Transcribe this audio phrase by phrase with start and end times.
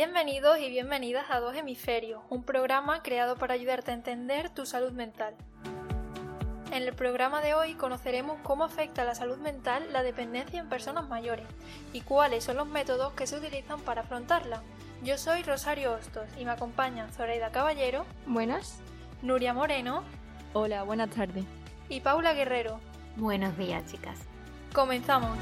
[0.00, 4.92] Bienvenidos y bienvenidas a Dos Hemisferios, un programa creado para ayudarte a entender tu salud
[4.92, 5.34] mental.
[6.70, 10.68] En el programa de hoy conoceremos cómo afecta a la salud mental la dependencia en
[10.68, 11.46] personas mayores
[11.92, 14.62] y cuáles son los métodos que se utilizan para afrontarla.
[15.02, 18.06] Yo soy Rosario Hostos y me acompañan Zoraida Caballero.
[18.24, 18.78] Buenas.
[19.20, 20.04] Nuria Moreno.
[20.52, 21.44] Hola, buenas tardes.
[21.88, 22.78] Y Paula Guerrero.
[23.16, 24.20] Buenos días, chicas.
[24.72, 25.36] Comenzamos.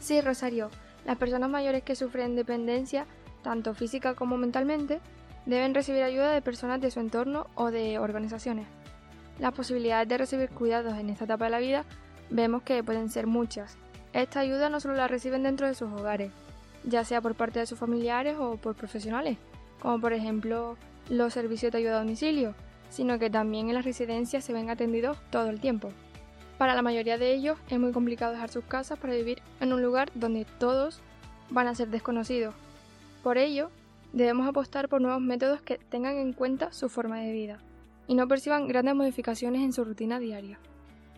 [0.00, 0.70] Sí, Rosario.
[1.04, 3.06] Las personas mayores que sufren dependencia,
[3.42, 5.00] tanto física como mentalmente,
[5.46, 8.66] deben recibir ayuda de personas de su entorno o de organizaciones.
[9.38, 11.84] Las posibilidades de recibir cuidados en esta etapa de la vida
[12.30, 13.76] vemos que pueden ser muchas.
[14.12, 16.30] Esta ayuda no solo la reciben dentro de sus hogares,
[16.84, 19.38] ya sea por parte de sus familiares o por profesionales,
[19.80, 20.76] como por ejemplo
[21.08, 22.54] los servicios de ayuda a domicilio,
[22.90, 25.88] sino que también en las residencias se ven atendidos todo el tiempo.
[26.62, 29.82] Para la mayoría de ellos es muy complicado dejar sus casas para vivir en un
[29.82, 31.00] lugar donde todos
[31.50, 32.54] van a ser desconocidos.
[33.24, 33.72] Por ello,
[34.12, 37.58] debemos apostar por nuevos métodos que tengan en cuenta su forma de vida
[38.06, 40.60] y no perciban grandes modificaciones en su rutina diaria.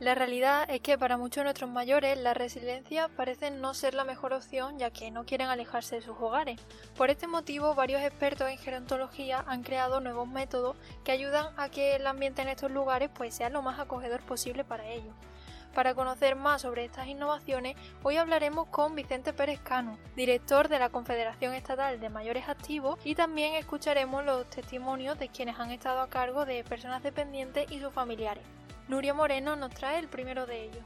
[0.01, 4.05] La realidad es que para muchos de nuestros mayores la resiliencia parece no ser la
[4.05, 6.59] mejor opción ya que no quieren alejarse de sus hogares.
[6.97, 11.97] Por este motivo, varios expertos en gerontología han creado nuevos métodos que ayudan a que
[11.97, 15.15] el ambiente en estos lugares pues sea lo más acogedor posible para ellos.
[15.75, 20.89] Para conocer más sobre estas innovaciones, hoy hablaremos con Vicente Pérez Cano, director de la
[20.89, 26.09] Confederación Estatal de Mayores Activos, y también escucharemos los testimonios de quienes han estado a
[26.09, 28.45] cargo de personas dependientes y sus familiares.
[28.87, 30.85] Nuria Moreno nos trae el primero de ellos.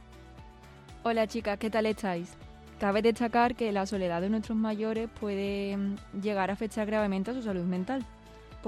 [1.02, 2.32] Hola chicas, ¿qué tal estáis?
[2.80, 7.34] Cabe destacar que la soledad de nuestros mayores puede mm, llegar a afectar gravemente a
[7.34, 8.06] su salud mental.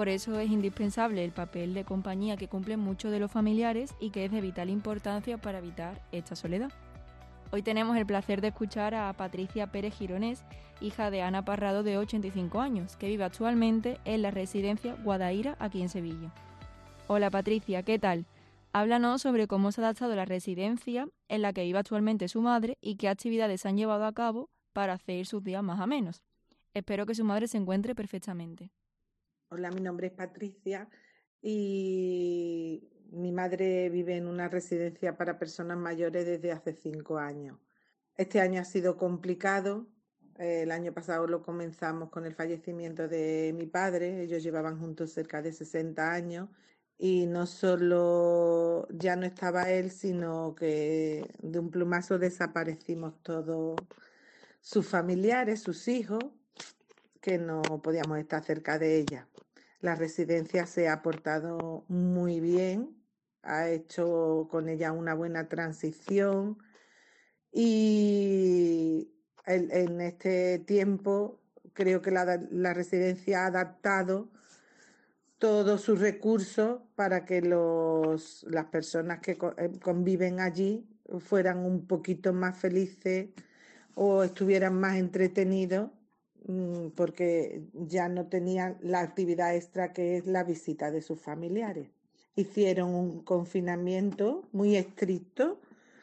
[0.01, 4.09] Por eso es indispensable el papel de compañía que cumplen muchos de los familiares y
[4.09, 6.73] que es de vital importancia para evitar esta soledad.
[7.53, 10.43] Hoy tenemos el placer de escuchar a Patricia Pérez Gironés,
[10.81, 15.83] hija de Ana Parrado de 85 años, que vive actualmente en la residencia Guadaira aquí
[15.83, 16.33] en Sevilla.
[17.07, 18.25] Hola Patricia, ¿qué tal?
[18.73, 22.79] Háblanos sobre cómo se ha adaptado la residencia en la que vive actualmente su madre
[22.81, 26.23] y qué actividades han llevado a cabo para hacer sus días más amenos.
[26.73, 28.71] Espero que su madre se encuentre perfectamente.
[29.53, 30.89] Hola, mi nombre es Patricia
[31.43, 37.59] y mi madre vive en una residencia para personas mayores desde hace cinco años.
[38.17, 39.89] Este año ha sido complicado.
[40.39, 44.23] El año pasado lo comenzamos con el fallecimiento de mi padre.
[44.23, 46.49] Ellos llevaban juntos cerca de 60 años
[46.97, 53.81] y no solo ya no estaba él, sino que de un plumazo desaparecimos todos
[54.61, 56.23] sus familiares, sus hijos,
[57.21, 59.29] que no podíamos estar cerca de ella.
[59.81, 62.97] La residencia se ha portado muy bien,
[63.43, 66.59] ha hecho con ella una buena transición
[67.53, 69.11] y
[69.47, 71.41] en, este tiempo
[71.73, 74.31] creo que la, la residencia ha adaptado
[75.39, 80.87] todos sus recursos para que los, las personas que eh, conviven allí
[81.19, 83.31] fueran un poquito más felices
[83.95, 85.91] o estuvieran más entretenidos
[86.95, 91.89] porque ya no tenían la actividad extra que es la visita de sus familiares.
[92.35, 95.61] Hicieron un confinamiento muy estricto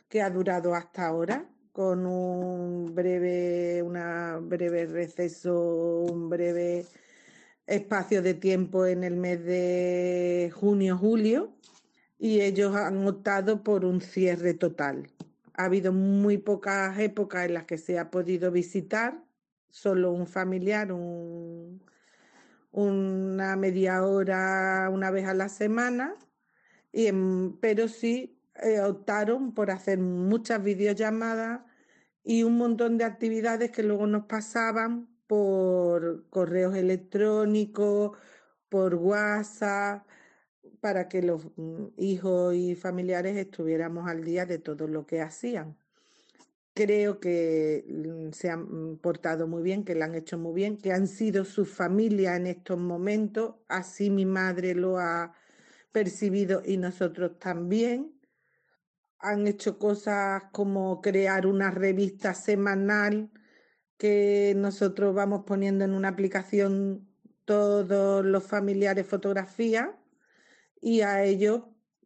[0.09, 3.83] que ha durado hasta ahora con un breve,
[4.41, 6.85] breve receso, un breve
[7.67, 11.51] espacio de tiempo en el mes de junio-julio
[12.17, 15.07] y ellos han optado por un cierre total.
[15.53, 19.23] Ha habido muy pocas épocas en las que se ha podido visitar,
[19.69, 20.91] solo un familiar,
[22.71, 26.15] una media hora una vez a la semana,
[26.91, 27.11] y
[27.61, 31.61] pero sí eh, optaron por hacer muchas videollamadas
[32.23, 38.17] y un montón de actividades que luego nos pasaban por correos electrónicos,
[38.69, 40.07] por WhatsApp,
[40.81, 45.77] para que los mm, hijos y familiares estuviéramos al día de todo lo que hacían.
[46.77, 50.91] Creo que mm, se han portado muy bien, que lo han hecho muy bien, que
[50.91, 53.55] han sido su familia en estos momentos.
[53.67, 55.33] Así mi madre lo ha
[55.91, 58.13] percibido y nosotros también.
[59.17, 63.31] Han hecho cosas como crear una revista semanal
[63.97, 67.09] que nosotros vamos poniendo en una aplicación
[67.43, 69.89] todos los familiares fotografías
[70.79, 71.63] y a ellos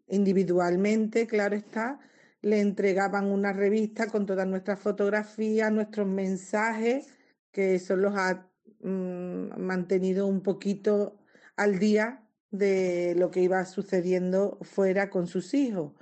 [0.07, 1.99] individualmente, claro está,
[2.41, 7.07] le entregaban una revista con todas nuestras fotografías, nuestros mensajes,
[7.51, 8.49] que eso los ha
[8.81, 11.19] mm, mantenido un poquito
[11.55, 15.93] al día de lo que iba sucediendo fuera con sus hijos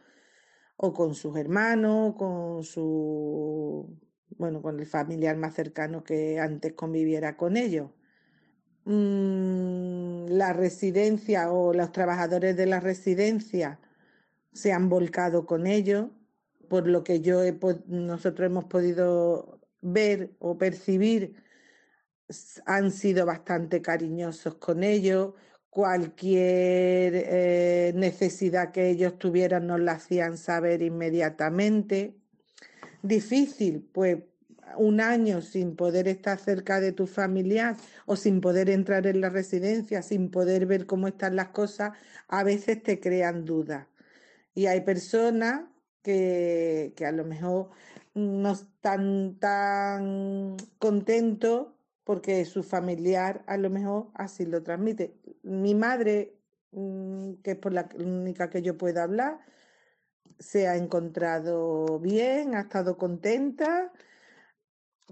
[0.78, 4.00] o con sus hermanos, con su
[4.38, 7.92] bueno, con el familiar más cercano que antes conviviera con ellos.
[8.86, 13.80] Mm, la residencia o los trabajadores de la residencia
[14.54, 16.08] se han volcado con ellos,
[16.70, 17.42] por lo que yo
[17.88, 21.36] nosotros hemos podido ver o percibir,
[22.66, 25.34] han sido bastante cariñosos con ellos.
[25.70, 32.16] Cualquier eh, necesidad que ellos tuvieran nos la hacían saber inmediatamente.
[33.02, 34.20] Difícil, pues
[34.78, 37.76] un año sin poder estar cerca de tu familiar
[38.06, 41.92] o sin poder entrar en la residencia, sin poder ver cómo están las cosas,
[42.28, 43.88] a veces te crean dudas.
[44.54, 45.62] Y hay personas
[46.02, 47.70] que, a lo mejor
[48.14, 51.68] no están tan contentos
[52.04, 55.16] porque su familiar a lo mejor así lo transmite.
[55.44, 56.36] Mi madre,
[56.72, 59.40] mm, que es por la única que yo puedo hablar,
[60.40, 63.92] se ha encontrado bien, ha estado contenta.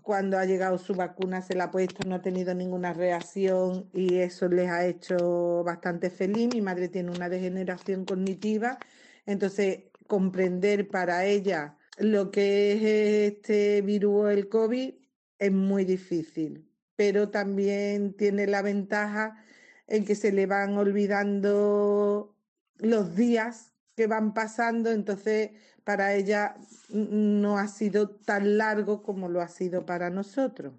[0.03, 4.19] Cuando ha llegado su vacuna se la ha puesto, no ha tenido ninguna reacción y
[4.19, 6.49] eso les ha hecho bastante feliz.
[6.53, 8.79] Mi madre tiene una degeneración cognitiva,
[9.25, 14.93] entonces comprender para ella lo que es este virus, el COVID,
[15.39, 19.43] es muy difícil, pero también tiene la ventaja
[19.87, 22.35] en que se le van olvidando
[22.77, 25.51] los días que van pasando, entonces
[25.83, 26.57] para ella
[26.89, 30.73] no ha sido tan largo como lo ha sido para nosotros.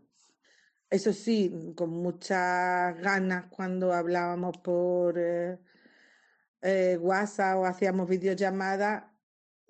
[0.90, 5.58] Eso sí, con muchas ganas cuando hablábamos por eh,
[6.62, 9.04] eh, WhatsApp o hacíamos videollamadas,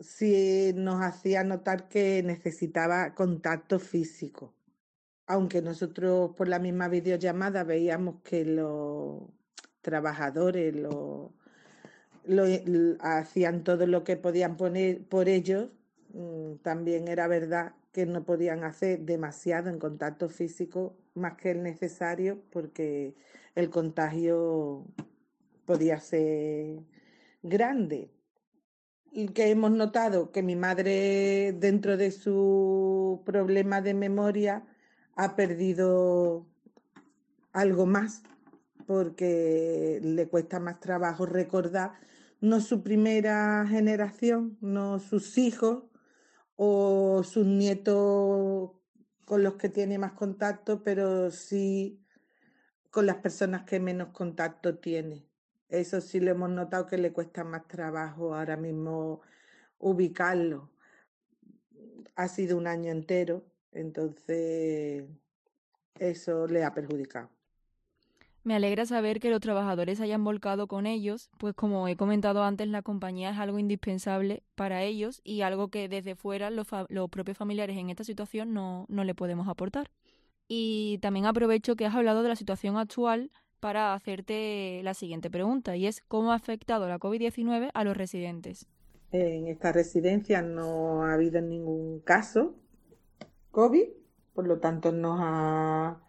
[0.01, 4.55] sí nos hacía notar que necesitaba contacto físico.
[5.27, 9.23] Aunque nosotros por la misma videollamada veíamos que los
[9.83, 11.33] trabajadores lo,
[13.01, 15.71] hacían todo lo que podían poner por ellos,
[16.15, 21.63] mm, también era verdad que no podían hacer demasiado en contacto físico más que el
[21.63, 23.15] necesario porque
[23.55, 24.87] el contagio
[25.67, 26.81] podía ser
[27.43, 28.11] grande
[29.35, 34.65] que hemos notado que mi madre, dentro de su problema de memoria,
[35.17, 36.47] ha perdido
[37.53, 38.23] algo más,
[38.87, 41.93] porque le cuesta más trabajo recordar
[42.41, 45.85] no su primera generación, no sus hijos
[46.57, 48.71] o sus nietos
[49.25, 52.01] con los que tiene más contacto, pero sí
[52.91, 55.28] con las personas que menos contacto tiene.
[55.69, 59.21] Eso sí lo hemos notado que le cuesta más trabajo ahora mismo
[59.79, 60.71] ubicarlo.
[62.17, 65.05] Ha sido un año entero, entonces
[65.99, 67.31] eso le ha perjudicado.
[68.45, 72.67] Me alegra saber que los trabajadores hayan volcado con ellos, pues como he comentado antes,
[72.69, 77.37] la compañía es algo indispensable para ellos y algo que desde fuera los, los propios
[77.37, 79.91] familiares en esta situación no, no le podemos aportar.
[80.49, 83.31] Y también aprovecho que has hablado de la situación actual
[83.61, 88.67] para hacerte la siguiente pregunta y es ¿cómo ha afectado la COVID-19 a los residentes?
[89.11, 92.55] En esta residencia no ha habido ningún caso
[93.51, 93.89] COVID,
[94.35, 96.01] por lo tanto nos ha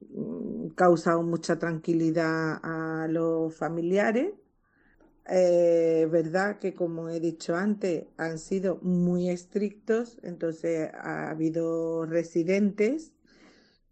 [0.00, 4.32] mm, causado mucha tranquilidad a los familiares.
[5.26, 13.13] Es verdad que, como he dicho antes, han sido muy estrictos, entonces ha habido residentes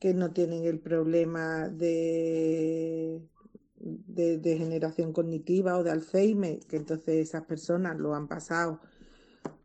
[0.02, 3.22] que no tienen el problema de,
[3.76, 8.80] de, generación cognitiva o de Alzheimer, que entonces esas personas lo han pasado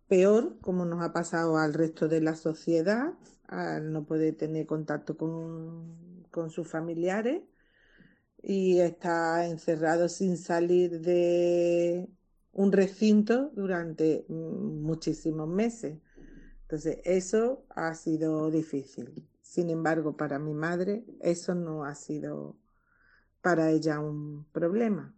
[0.07, 3.15] peor, como nos ha pasado al resto de la sociedad,
[3.47, 7.41] al no poder tener contacto con, con sus familiares
[8.39, 12.11] y está encerrado sin salir de
[12.51, 15.97] un recinto durante muchísimos meses.
[16.61, 19.27] Entonces, eso ha sido difícil.
[19.47, 22.57] Sin embargo, para mi madre eso no ha sido
[23.41, 25.15] para ella un problema.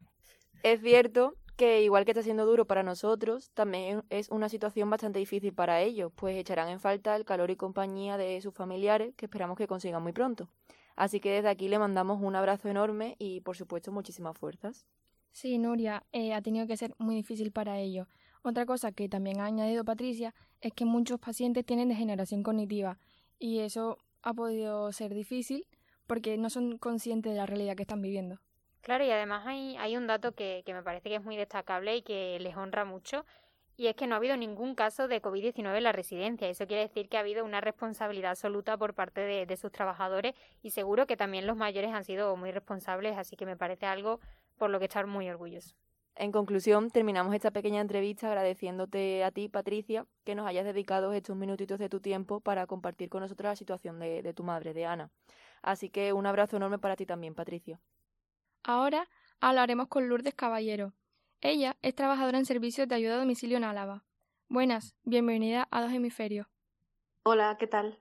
[0.61, 5.17] Es cierto que igual que está siendo duro para nosotros, también es una situación bastante
[5.17, 9.25] difícil para ellos, pues echarán en falta el calor y compañía de sus familiares, que
[9.25, 10.47] esperamos que consigan muy pronto.
[10.95, 14.85] Así que desde aquí le mandamos un abrazo enorme y, por supuesto, muchísimas fuerzas.
[15.31, 18.07] Sí, Nuria, eh, ha tenido que ser muy difícil para ellos.
[18.43, 22.99] Otra cosa que también ha añadido Patricia es que muchos pacientes tienen degeneración cognitiva
[23.39, 25.67] y eso ha podido ser difícil
[26.07, 28.39] porque no son conscientes de la realidad que están viviendo.
[28.81, 31.97] Claro, y además hay, hay un dato que, que me parece que es muy destacable
[31.97, 33.25] y que les honra mucho,
[33.75, 36.49] y es que no ha habido ningún caso de COVID-19 en la residencia.
[36.49, 40.33] Eso quiere decir que ha habido una responsabilidad absoluta por parte de, de, sus trabajadores
[40.61, 44.19] y seguro que también los mayores han sido muy responsables, así que me parece algo
[44.57, 45.75] por lo que estar muy orgulloso.
[46.19, 51.37] En conclusión, terminamos esta pequeña entrevista agradeciéndote a ti, Patricia, que nos hayas dedicado estos
[51.37, 54.85] minutitos de tu tiempo para compartir con nosotros la situación de, de tu madre, de
[54.85, 55.11] Ana.
[55.61, 57.79] Así que un abrazo enorme para ti también, Patricia.
[58.63, 59.07] Ahora
[59.39, 60.91] hablaremos con Lourdes Caballero.
[61.39, 64.03] Ella es trabajadora en servicios de ayuda a domicilio en Álava.
[64.49, 66.47] Buenas, bienvenida a Dos Hemisferios.
[67.23, 67.97] Hola, ¿qué tal?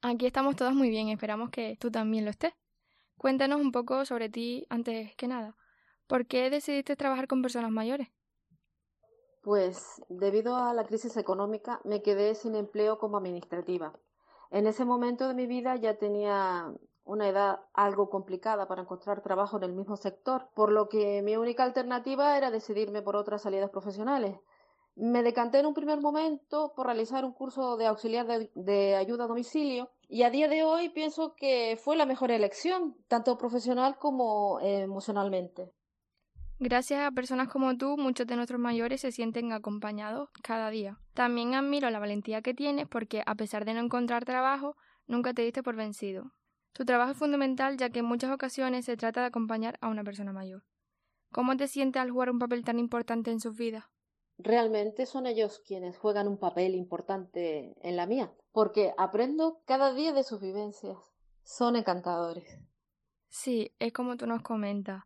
[0.00, 2.54] Aquí estamos todos muy bien, esperamos que tú también lo estés.
[3.18, 5.54] Cuéntanos un poco sobre ti antes que nada.
[6.06, 8.08] ¿Por qué decidiste trabajar con personas mayores?
[9.42, 13.92] Pues debido a la crisis económica me quedé sin empleo como administrativa.
[14.50, 16.72] En ese momento de mi vida ya tenía
[17.04, 21.36] una edad algo complicada para encontrar trabajo en el mismo sector, por lo que mi
[21.36, 24.38] única alternativa era decidirme por otras salidas profesionales.
[24.96, 29.24] Me decanté en un primer momento por realizar un curso de auxiliar de, de, ayuda
[29.24, 33.98] a domicilio y a día de hoy pienso que fue la mejor elección, tanto profesional
[33.98, 35.75] como emocionalmente.
[36.58, 40.98] Gracias a personas como tú, muchos de nuestros mayores se sienten acompañados cada día.
[41.12, 44.74] También admiro la valentía que tienes porque, a pesar de no encontrar trabajo,
[45.06, 46.32] nunca te diste por vencido.
[46.72, 50.02] Tu trabajo es fundamental ya que en muchas ocasiones se trata de acompañar a una
[50.02, 50.64] persona mayor.
[51.30, 53.84] ¿Cómo te sientes al jugar un papel tan importante en sus vidas?
[54.38, 60.14] Realmente son ellos quienes juegan un papel importante en la mía, porque aprendo cada día
[60.14, 60.96] de sus vivencias.
[61.42, 62.58] Son encantadores.
[63.28, 65.04] Sí, es como tú nos comentas.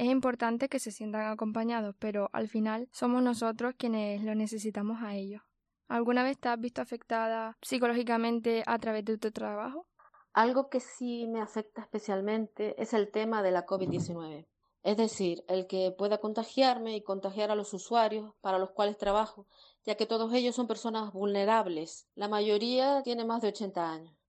[0.00, 5.14] Es importante que se sientan acompañados, pero al final somos nosotros quienes lo necesitamos a
[5.14, 5.42] ellos.
[5.88, 9.86] ¿Alguna vez te has visto afectada psicológicamente a través de tu trabajo?
[10.32, 14.46] Algo que sí me afecta especialmente es el tema de la COVID-19.
[14.82, 19.48] Es decir, el que pueda contagiarme y contagiar a los usuarios para los cuales trabajo,
[19.84, 22.08] ya que todos ellos son personas vulnerables.
[22.14, 24.19] La mayoría tiene más de 80 años.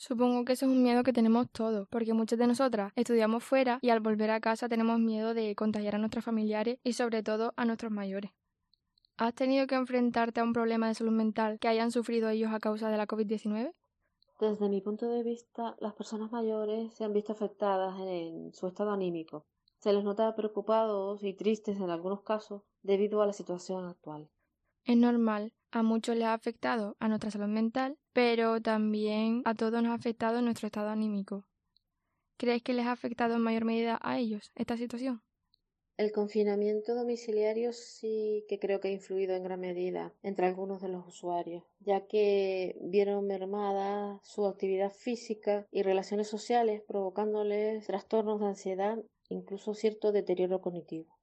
[0.00, 3.80] Supongo que eso es un miedo que tenemos todos, porque muchas de nosotras estudiamos fuera
[3.82, 7.52] y al volver a casa tenemos miedo de contagiar a nuestros familiares y sobre todo
[7.56, 8.30] a nuestros mayores.
[9.16, 12.60] ¿Has tenido que enfrentarte a un problema de salud mental que hayan sufrido ellos a
[12.60, 13.74] causa de la COVID-19?
[14.38, 18.92] Desde mi punto de vista, las personas mayores se han visto afectadas en su estado
[18.92, 19.46] anímico.
[19.78, 24.30] Se les nota preocupados y tristes en algunos casos debido a la situación actual.
[24.84, 29.82] Es normal, a muchos les ha afectado a nuestra salud mental, pero también a todos
[29.82, 31.44] nos ha afectado nuestro estado anímico.
[32.36, 35.22] ¿Crees que les ha afectado en mayor medida a ellos esta situación?
[35.98, 40.88] El confinamiento domiciliario sí que creo que ha influido en gran medida entre algunos de
[40.88, 48.46] los usuarios, ya que vieron mermada su actividad física y relaciones sociales, provocándoles trastornos de
[48.46, 48.98] ansiedad,
[49.28, 51.17] incluso cierto deterioro cognitivo.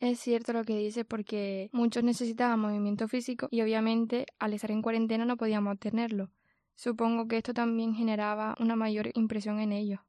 [0.00, 4.80] Es cierto lo que dice porque muchos necesitaban movimiento físico y obviamente al estar en
[4.80, 6.30] cuarentena no podíamos tenerlo.
[6.74, 10.00] Supongo que esto también generaba una mayor impresión en ellos.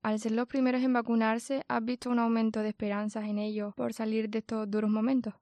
[0.00, 3.92] Al ser los primeros en vacunarse, ¿has visto un aumento de esperanzas en ellos por
[3.92, 5.34] salir de estos duros momentos?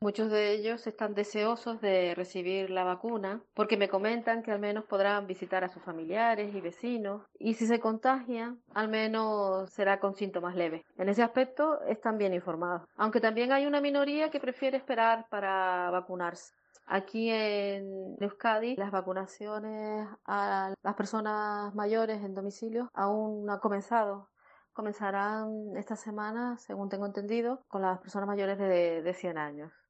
[0.00, 4.84] Muchos de ellos están deseosos de recibir la vacuna porque me comentan que al menos
[4.84, 10.14] podrán visitar a sus familiares y vecinos y si se contagian, al menos será con
[10.14, 10.82] síntomas leves.
[10.98, 15.90] En ese aspecto están bien informados, aunque también hay una minoría que prefiere esperar para
[15.90, 16.52] vacunarse.
[16.86, 24.28] Aquí en Euskadi las vacunaciones a las personas mayores en domicilio aún no han comenzado.
[24.74, 29.83] Comenzarán esta semana, según tengo entendido, con las personas mayores de, de 100 años.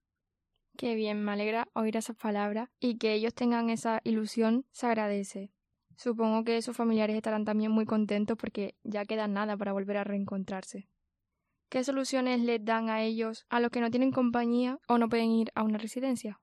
[0.77, 5.53] Qué bien, me alegra oír esas palabras y que ellos tengan esa ilusión se agradece.
[5.97, 10.05] Supongo que sus familiares estarán también muy contentos porque ya queda nada para volver a
[10.05, 10.89] reencontrarse.
[11.69, 15.31] ¿Qué soluciones les dan a ellos a los que no tienen compañía o no pueden
[15.31, 16.41] ir a una residencia?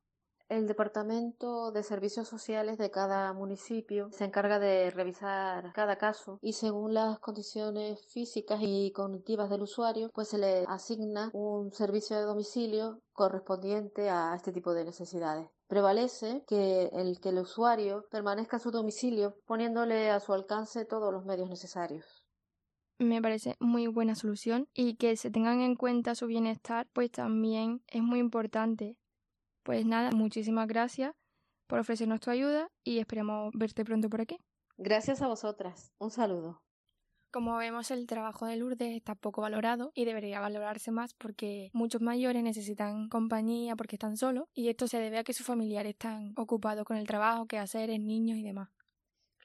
[0.52, 6.52] El Departamento de Servicios Sociales de cada municipio se encarga de revisar cada caso y
[6.52, 12.24] según las condiciones físicas y cognitivas del usuario, pues se le asigna un servicio de
[12.24, 15.48] domicilio correspondiente a este tipo de necesidades.
[15.68, 21.14] Prevalece que el que el usuario permanezca a su domicilio poniéndole a su alcance todos
[21.14, 22.26] los medios necesarios
[23.00, 27.82] me parece muy buena solución y que se tengan en cuenta su bienestar pues también
[27.88, 28.96] es muy importante
[29.64, 31.14] pues nada, muchísimas gracias
[31.68, 34.38] por ofrecernos tu ayuda y esperamos verte pronto por aquí.
[34.78, 35.92] Gracias a vosotras.
[36.00, 36.62] Un saludo.
[37.32, 42.02] Como vemos, el trabajo de Lourdes está poco valorado y debería valorarse más porque muchos
[42.02, 46.34] mayores necesitan compañía porque están solos y esto se debe a que sus familiares están
[46.36, 48.68] ocupados con el trabajo, quehaceres, niños y demás.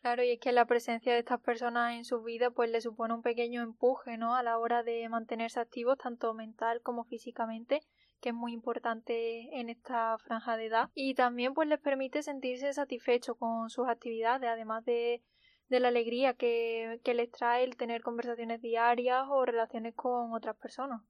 [0.03, 3.15] Claro, y es que la presencia de estas personas en su vida pues le supone
[3.15, 4.35] un pequeño empuje, ¿no?
[4.35, 7.83] A la hora de mantenerse activos tanto mental como físicamente
[8.21, 12.73] que es muy importante en esta franja de edad y también pues les permite sentirse
[12.73, 15.23] satisfechos con sus actividades además de,
[15.69, 20.57] de la alegría que, que les trae el tener conversaciones diarias o relaciones con otras
[20.57, 21.03] personas.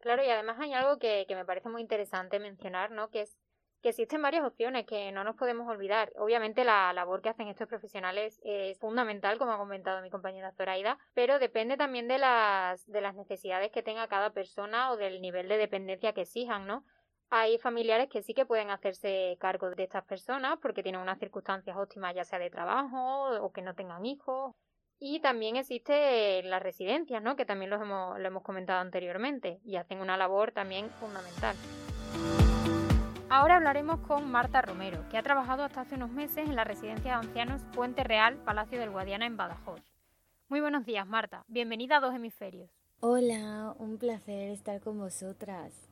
[0.00, 3.10] Claro, y además hay algo que, que me parece muy interesante mencionar, ¿no?
[3.10, 3.37] Que es
[3.82, 6.12] que existen varias opciones que no nos podemos olvidar.
[6.16, 10.98] Obviamente la labor que hacen estos profesionales es fundamental, como ha comentado mi compañera Zoraida,
[11.14, 15.48] pero depende también de las, de las necesidades que tenga cada persona o del nivel
[15.48, 16.84] de dependencia que exijan, ¿no?
[17.30, 21.76] Hay familiares que sí que pueden hacerse cargo de estas personas porque tienen unas circunstancias
[21.76, 24.54] óptimas ya sea de trabajo o que no tengan hijos.
[24.98, 27.36] Y también existe las residencias, ¿no?
[27.36, 31.54] Que también los hemos, lo hemos comentado anteriormente y hacen una labor también fundamental.
[33.30, 37.10] Ahora hablaremos con Marta Romero, que ha trabajado hasta hace unos meses en la residencia
[37.10, 39.82] de ancianos Puente Real, Palacio del Guadiana en Badajoz.
[40.48, 41.44] Muy buenos días, Marta.
[41.46, 42.70] Bienvenida a Dos Hemisferios.
[43.00, 45.90] Hola, un placer estar con vosotras.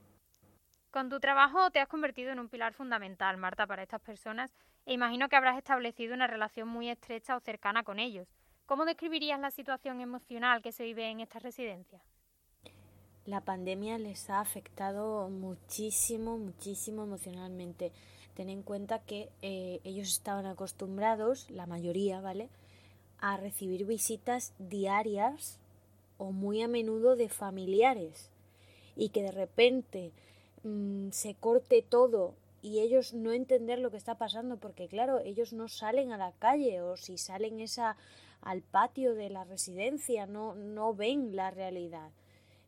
[0.90, 4.54] Con tu trabajo te has convertido en un pilar fundamental, Marta, para estas personas
[4.86, 8.26] e imagino que habrás establecido una relación muy estrecha o cercana con ellos.
[8.64, 12.15] ¿Cómo describirías la situación emocional que se vive en estas residencias?
[13.26, 17.92] La pandemia les ha afectado muchísimo, muchísimo emocionalmente.
[18.34, 22.48] Ten en cuenta que eh, ellos estaban acostumbrados, la mayoría, ¿vale?,
[23.18, 25.58] a recibir visitas diarias
[26.18, 28.30] o muy a menudo de familiares
[28.94, 30.12] y que de repente
[30.62, 35.52] mm, se corte todo y ellos no entender lo que está pasando porque claro ellos
[35.52, 37.96] no salen a la calle o si salen esa
[38.42, 42.10] al patio de la residencia no no ven la realidad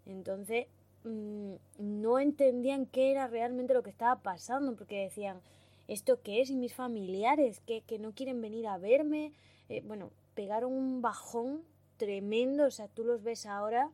[0.08, 0.66] entonces,
[1.04, 5.40] mm, no entendían qué era realmente lo que estaba pasando, porque decían,
[5.86, 6.50] ¿esto qué es?
[6.50, 9.32] Y mis familiares, que, que no quieren venir a verme.
[9.68, 11.62] Eh, bueno, pegaron un bajón
[11.98, 13.90] tremendo, o sea, tú los ves ahora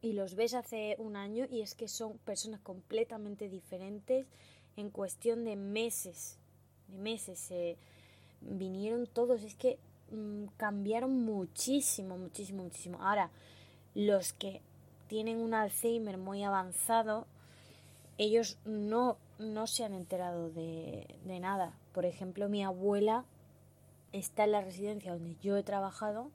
[0.00, 4.26] y los ves hace un año y es que son personas completamente diferentes
[4.76, 6.38] en cuestión de meses,
[6.88, 7.52] de meses.
[8.40, 9.78] vinieron todos, es que
[10.10, 12.98] mm, cambiaron muchísimo, muchísimo, muchísimo.
[13.02, 13.30] Ahora,
[13.94, 14.62] los que
[15.08, 17.26] tienen un Alzheimer muy avanzado,
[18.18, 21.72] ellos no, no se han enterado de, de nada.
[21.92, 23.24] Por ejemplo, mi abuela
[24.12, 26.30] está en la residencia donde yo he trabajado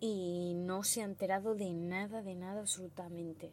[0.00, 3.50] y no se ha enterado de nada, de nada absolutamente.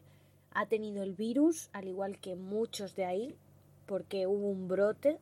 [0.53, 3.35] Ha tenido el virus, al igual que muchos de ahí,
[3.85, 5.19] porque hubo un brote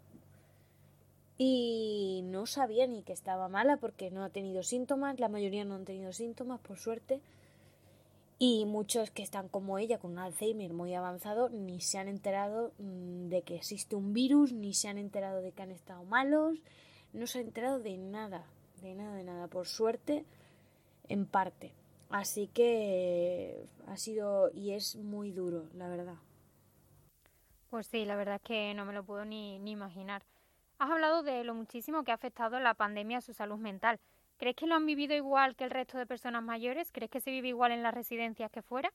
[1.38, 5.75] y no sabía ni que estaba mala porque no ha tenido síntomas, la mayoría no
[5.75, 7.21] han tenido síntomas, por suerte.
[8.38, 12.74] Y muchos que están como ella con un Alzheimer muy avanzado ni se han enterado
[12.80, 16.60] mm, de que existe un virus, ni se han enterado de que han estado malos,
[17.13, 18.45] no se han enterado de nada,
[18.82, 20.26] de nada, de nada, por suerte,
[21.08, 21.71] en parte.
[22.10, 26.15] Así que ha sido y es muy duro, la verdad.
[27.69, 30.24] Pues sí, la verdad es que no me lo puedo ni, ni imaginar.
[30.78, 34.00] Has hablado de lo muchísimo que ha afectado la pandemia a su salud mental.
[34.45, 36.91] ¿Crees que lo han vivido igual que el resto de personas mayores?
[36.91, 38.93] ¿Crees que se vive igual en las residencias que fuera?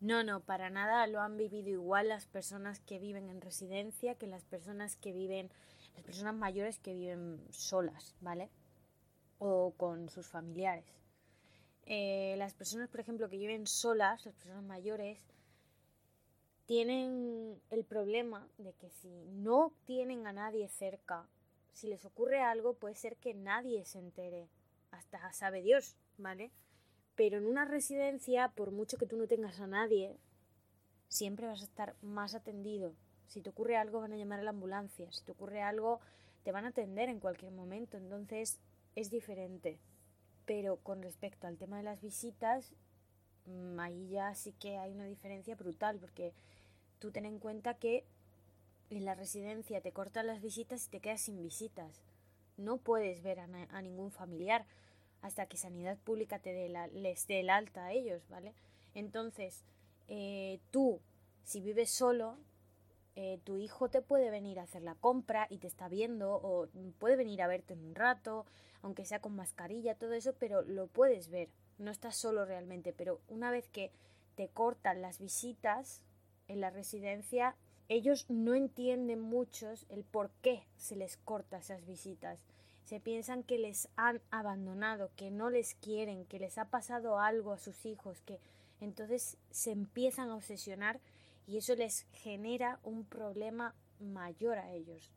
[0.00, 4.26] No, no, para nada lo han vivido igual las personas que viven en residencia que
[4.26, 5.48] las personas que viven,
[5.94, 8.50] las personas mayores que viven solas, ¿vale?
[9.38, 10.92] O con sus familiares.
[11.86, 15.20] Eh, las personas, por ejemplo, que viven solas, las personas mayores,
[16.66, 21.28] tienen el problema de que si no tienen a nadie cerca
[21.74, 24.48] si les ocurre algo, puede ser que nadie se entere.
[24.94, 26.50] Hasta sabe Dios, ¿vale?
[27.14, 30.18] Pero en una residencia, por mucho que tú no tengas a nadie,
[31.08, 32.94] siempre vas a estar más atendido.
[33.26, 35.10] Si te ocurre algo, van a llamar a la ambulancia.
[35.12, 36.00] Si te ocurre algo,
[36.42, 37.96] te van a atender en cualquier momento.
[37.96, 38.60] Entonces,
[38.94, 39.78] es diferente.
[40.44, 42.74] Pero con respecto al tema de las visitas,
[43.46, 46.34] mm, ahí ya sí que hay una diferencia brutal, porque
[46.98, 48.04] tú ten en cuenta que
[48.90, 52.02] en la residencia te cortan las visitas y te quedas sin visitas.
[52.56, 54.66] No puedes ver a, ningún familiar
[55.24, 58.52] hasta que Sanidad Pública te dé la, les dé el alta a ellos, ¿vale?
[58.94, 59.64] Entonces,
[60.06, 61.00] eh, tú,
[61.44, 62.36] si vives solo,
[63.16, 66.68] eh, tu hijo te puede venir a hacer la compra y te está viendo, o
[66.98, 68.44] puede venir a verte en un rato,
[68.82, 71.48] aunque sea con mascarilla, todo eso, pero lo puedes ver.
[71.78, 73.90] No estás solo realmente, pero una vez que
[74.34, 76.02] te cortan las visitas
[76.48, 77.56] en la residencia,
[77.88, 82.44] ellos no entienden muchos el por qué se les corta esas visitas.
[82.84, 87.52] Se piensan que les han abandonado, que no les quieren, que les ha pasado algo
[87.52, 88.40] a sus hijos, que
[88.80, 91.00] entonces se empiezan a obsesionar
[91.46, 95.12] y eso les genera un problema mayor a ellos.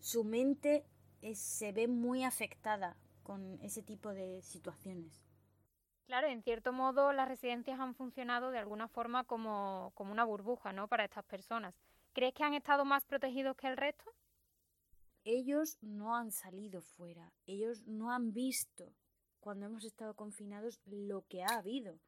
[0.00, 0.84] Su mente
[1.34, 5.22] se ve muy afectada con ese tipo de situaciones.
[6.06, 10.72] Claro, en cierto modo las residencias han funcionado de alguna forma como, como una burbuja,
[10.72, 10.88] ¿no?
[10.88, 11.74] Para estas personas.
[12.14, 14.10] ¿Crees que han estado más protegidos que el resto?
[15.24, 18.94] Ellos no han salido fuera, ellos no han visto
[19.40, 21.98] cuando hemos estado confinados lo que ha habido.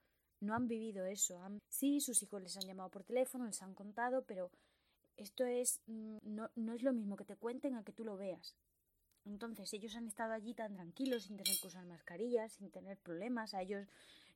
[0.41, 1.39] no han vivido eso.
[1.69, 4.51] Sí, sus hijos les han llamado por teléfono, les han contado, pero
[5.17, 8.17] esto es mm, no, no es lo mismo que te cuenten a que tú lo
[8.17, 8.57] veas.
[9.25, 13.55] Entonces ellos han estado allí tan tranquilos, sin tener que usar mascarillas, sin tener problemas.
[13.55, 13.87] A ellos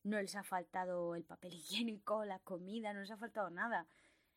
[0.02, 3.87] no les ha faltado el papel higiénico, la comida, no les ha faltado nada.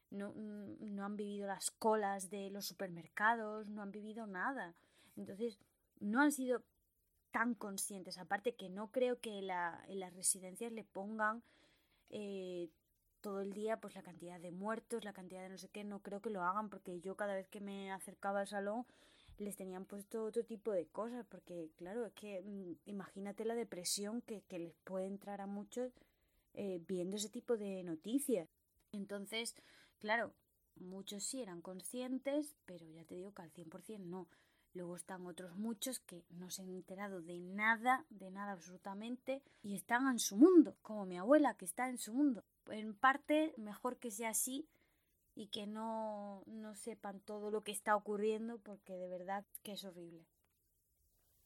[0.10, 4.74] No, mm, no han vivido las colas de los supermercados, no han vivido nada.
[5.15, 5.60] Entonces,
[6.00, 6.63] no han sido
[7.32, 8.17] tan conscientes.
[8.17, 11.43] Aparte que no creo que la, en las residencias le pongan
[12.10, 12.70] eh,
[13.22, 16.02] todo el día pues la cantidad de muertos, la cantidad de no sé qué, no
[16.02, 18.86] creo que lo hagan porque yo cada vez que me acercaba al salón
[19.38, 24.22] les tenían puesto otro tipo de cosas, porque claro, es que mm, imagínate la depresión
[24.22, 25.91] que, que, les puede entrar a muchos
[26.54, 28.50] eh, viendo ese tipo de noticias.
[28.91, 29.56] Entonces,
[30.00, 30.34] claro,
[30.76, 34.28] muchos sí eran conscientes, pero ya te digo que al 100% no.
[34.74, 39.76] Luego están otros muchos que no se han enterado de nada, de nada absolutamente, y
[39.76, 42.44] están en su mundo, como mi abuela que está en su mundo.
[42.68, 44.68] En parte, mejor que sea así,
[45.38, 49.86] y que no, no sepan todo lo que está ocurriendo porque de verdad que es
[49.86, 50.26] horrible.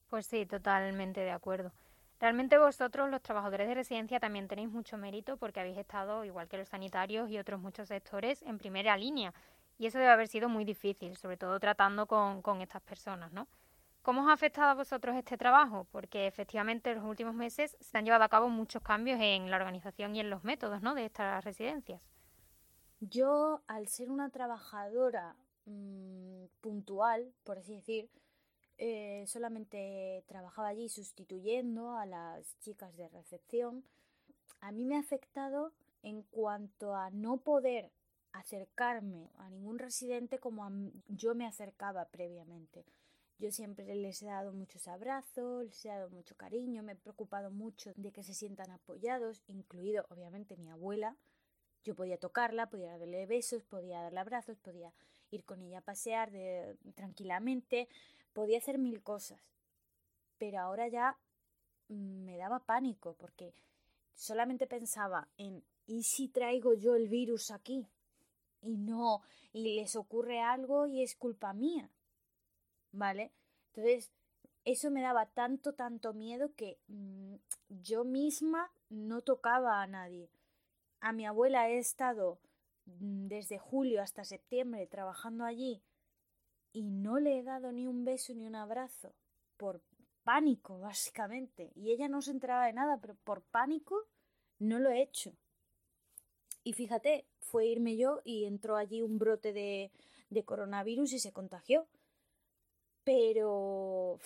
[0.08, 1.74] Pues sí, totalmente de acuerdo.
[2.22, 6.60] Realmente vosotros, los trabajadores de residencia, también tenéis mucho mérito porque habéis estado, igual que
[6.60, 9.34] los sanitarios y otros muchos sectores, en primera línea.
[9.80, 13.48] Y eso debe haber sido muy difícil, sobre todo tratando con, estas personas, ¿no?
[14.04, 15.88] ¿Cómo os ha afectado a vosotros este trabajo?
[15.92, 19.58] Porque efectivamente en los últimos meses se han llevado a cabo muchos cambios en la
[19.58, 20.94] organización y en los métodos ¿no?
[20.94, 22.04] de estas residencias.
[23.00, 28.12] Yo, al ser una trabajadora mm, puntual, por así decir,
[28.84, 33.86] eh, solamente trabajaba allí sustituyendo a las chicas de recepción.
[34.60, 37.92] A mí me ha afectado en cuanto a no poder
[38.32, 40.68] acercarme a ningún residente como
[41.08, 42.84] yo me acercaba previamente.
[43.38, 47.52] Yo siempre les he dado muchos abrazos, les he dado mucho cariño, me he preocupado
[47.52, 51.16] mucho de que se sientan apoyados, incluido obviamente mi abuela,
[51.84, 54.92] yo podía tocarla, podía darle besos, podía darle abrazos, podía
[55.30, 57.88] ir con ella a pasear de, tranquilamente,
[58.34, 59.42] podía hacer mil cosas.
[60.38, 61.18] Pero ahora ya
[61.90, 63.54] mm, me daba pánico porque
[64.14, 67.88] solamente pensaba en ¿y si traigo yo el virus aquí?
[68.62, 71.90] Y no, y les ocurre algo y es culpa mía.
[72.92, 73.32] ¿Vale?
[73.68, 74.12] Entonces,
[74.66, 77.36] eso me daba tanto, tanto miedo que mm,
[77.70, 80.30] yo misma no tocaba a nadie.
[81.00, 82.40] A mi abuela he estado
[82.86, 85.82] mm, desde julio hasta septiembre trabajando allí
[86.74, 89.14] y no le he dado ni un beso ni un abrazo
[89.58, 89.82] por
[90.24, 91.72] pánico, básicamente.
[91.76, 94.08] Y ella no se enteraba de nada, pero por pánico
[94.60, 95.34] no lo he hecho.
[96.64, 99.92] Y fíjate, fue irme yo y entró allí un brote de,
[100.30, 101.88] de coronavirus y se contagió.
[103.04, 104.20] Pero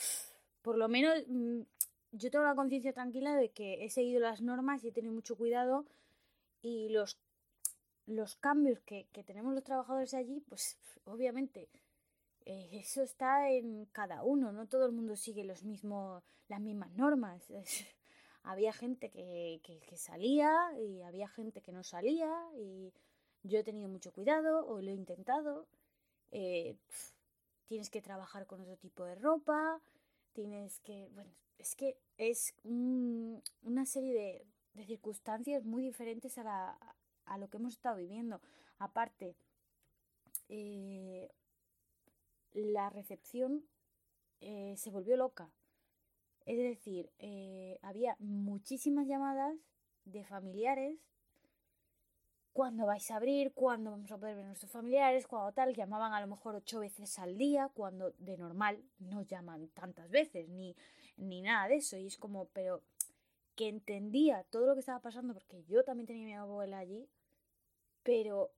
[0.61, 1.61] por lo menos mm,
[2.11, 5.35] yo tengo la conciencia tranquila de que he seguido las normas y he tenido mucho
[5.35, 5.85] cuidado
[6.61, 7.17] y los,
[8.07, 11.69] los cambios que, tenemos los trabajadores allí, pues obviamente
[12.45, 16.91] eh, eso está en cada uno, no todo el mundo sigue los mismos, las mismas
[16.93, 17.43] normas.
[18.43, 22.93] había gente que, que, salía y había gente que no salía y
[23.43, 25.67] yo he tenido mucho cuidado o lo he intentado.
[26.31, 26.77] Eh,
[27.67, 29.81] tienes que trabajar con otro tipo de ropa,
[30.33, 36.95] tienes que, bueno, es que es una serie de, de circunstancias muy diferentes a, la,
[37.25, 38.41] a lo que hemos estado viviendo.
[38.77, 39.35] Aparte,
[40.49, 41.31] eh,
[42.55, 43.63] la recepción
[44.41, 45.51] eh, se volvió loca.
[46.45, 49.55] Es decir, eh, había muchísimas llamadas
[50.05, 50.99] de familiares.
[52.53, 53.51] Cuando vais a abrir?
[53.51, 55.27] cuando vamos a poder ver a nuestros familiares?
[55.27, 59.67] Cuando tal, llamaban a lo mejor ocho veces al día, cuando de normal no llaman
[59.69, 60.75] tantas veces, ni,
[61.17, 61.97] ni nada de eso.
[61.97, 62.81] Y es como, pero
[63.55, 67.09] que entendía todo lo que estaba pasando, porque yo también tenía mi abuela allí,
[68.03, 68.51] pero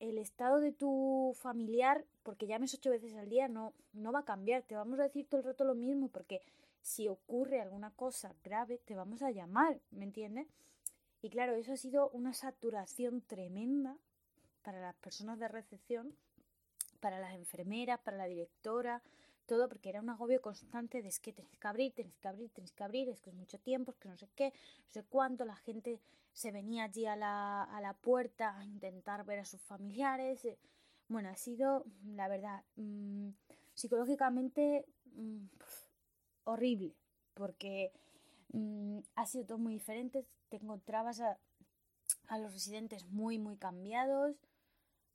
[0.00, 4.24] el estado de tu familiar, porque llames ocho veces al día, no, no va a
[4.24, 4.62] cambiar.
[4.62, 6.42] Te vamos a decir todo el rato lo mismo, porque
[6.82, 10.48] si ocurre alguna cosa grave, te vamos a llamar, ¿me entiendes?
[11.22, 13.96] Y claro, eso ha sido una saturación tremenda
[14.62, 16.14] para las personas de recepción,
[17.00, 19.02] para las enfermeras, para la directora,
[19.46, 22.50] todo porque era un agobio constante de es que tenéis que abrir, tenéis que abrir,
[22.50, 24.52] tenéis que abrir, es que es mucho tiempo, es que no sé qué,
[24.86, 26.00] no sé cuánto, la gente
[26.32, 30.48] se venía allí a la, a la puerta a intentar ver a sus familiares.
[31.08, 33.30] Bueno, ha sido, la verdad, mm,
[33.74, 35.46] psicológicamente mm,
[36.44, 36.94] horrible,
[37.34, 37.92] porque
[38.52, 41.38] mm, ha sido todo muy diferente, te encontrabas a,
[42.28, 44.36] a los residentes muy, muy cambiados.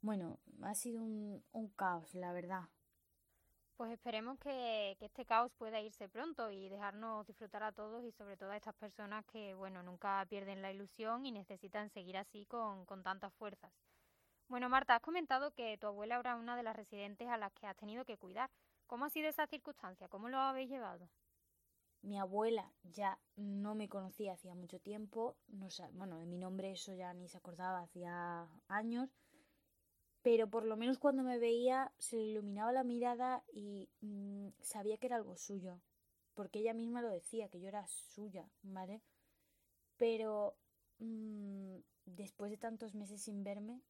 [0.01, 1.43] Bueno, ha sido un,
[1.75, 2.63] caos, la verdad.
[3.75, 8.35] Pues esperemos que, este caos pueda irse pronto y dejarnos disfrutar a todos y sobre
[8.37, 12.85] todo a estas personas que, bueno, nunca pierden la ilusión y necesitan seguir así con
[13.03, 13.71] tantas fuerzas.
[14.49, 17.67] Bueno, Marta, has comentado que tu abuela era una de las residentes a las que
[17.67, 18.49] has tenido que cuidar.
[18.87, 20.07] ¿Cómo ha sido esa circunstancia?
[20.07, 21.07] ¿Cómo lo habéis llevado?
[22.01, 26.95] Mi abuela ya no me conocía hacía mucho tiempo, no bueno, de mi nombre eso
[26.95, 29.11] ya ni se acordaba hacía años,
[30.23, 34.97] pero por lo menos cuando me veía se le iluminaba la mirada y mm, sabía
[34.97, 35.79] que era algo suyo,
[36.33, 39.03] porque ella misma lo decía, que yo era suya, ¿vale?
[39.97, 40.55] Pero
[40.97, 43.83] mm, después de tantos meses sin verme,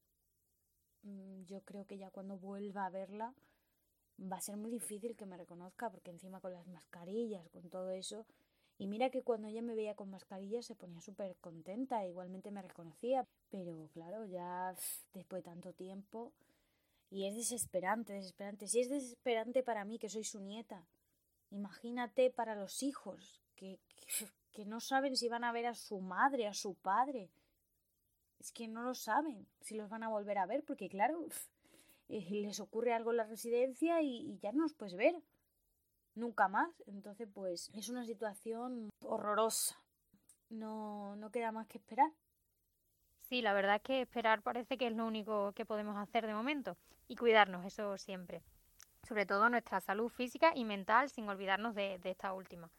[1.03, 3.33] yo creo que ya cuando vuelva a verla
[4.19, 7.91] va a ser muy difícil que me reconozca, porque encima con las mascarillas, con todo
[7.91, 8.25] eso,
[8.77, 12.61] y mira que cuando ella me veía con mascarilla se ponía súper contenta, igualmente me
[12.61, 14.73] reconocía, pero claro, ya
[15.13, 16.31] después de tanto tiempo,
[17.09, 18.67] y es desesperante, desesperante.
[18.67, 20.87] Si es desesperante para mí, que soy su nieta,
[21.49, 23.79] imagínate para los hijos, que,
[24.51, 27.29] que, no saben si van a ver a su madre, a su padre.
[28.39, 31.25] Es que no lo saben si los van a volver a ver, porque claro,
[32.07, 35.15] eh, les ocurre algo en la residencia y, ya no los puedes ver
[36.15, 36.81] nunca más.
[36.87, 39.75] Entonces, pues es una situación horrorosa.
[40.49, 42.11] No, no queda más que esperar.
[43.21, 46.33] Sí, la verdad es que esperar parece que es lo único que podemos hacer de
[46.33, 48.41] momento y cuidarnos, eso siempre.
[49.07, 52.71] Sobre todo nuestra salud física y mental, sin olvidarnos de esta última.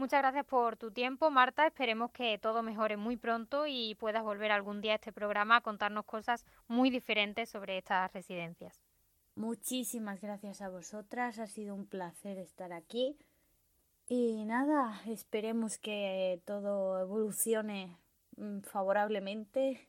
[0.00, 1.66] Muchas gracias por tu tiempo, Marta.
[1.66, 5.60] Esperemos que todo mejore muy pronto y puedas volver algún día a este programa a
[5.60, 8.80] contarnos cosas muy diferentes sobre estas residencias.
[9.34, 13.18] Muchísimas gracias a vosotras, ha sido un placer estar aquí.
[14.08, 17.94] Y nada, esperemos que todo evolucione
[18.38, 19.86] mm, favorablemente